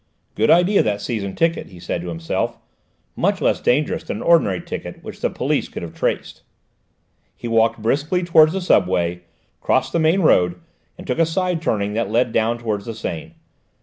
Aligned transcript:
"Good 0.33 0.49
idea, 0.49 0.81
that 0.81 0.99
season 0.99 1.35
ticket," 1.35 1.67
he 1.67 1.79
said 1.79 2.01
to 2.01 2.07
himself; 2.09 2.57
"much 3.15 3.39
less 3.39 3.61
dangerous 3.61 4.03
than 4.03 4.17
an 4.17 4.23
ordinary 4.23 4.59
ticket 4.59 5.03
which 5.03 5.21
the 5.21 5.29
police 5.29 5.69
could 5.69 5.83
have 5.83 5.93
traced." 5.93 6.41
He 7.35 7.47
walked 7.47 7.83
briskly 7.83 8.23
towards 8.23 8.53
the 8.53 8.61
subway, 8.61 9.21
crossed 9.59 9.93
the 9.93 9.99
main 9.99 10.21
road, 10.21 10.59
and 10.97 11.05
took 11.05 11.19
a 11.19 11.25
side 11.27 11.61
turning 11.61 11.93
that 11.93 12.09
led 12.09 12.31
down 12.33 12.57
towards 12.57 12.85
the 12.87 12.95
Seine. 12.95 13.35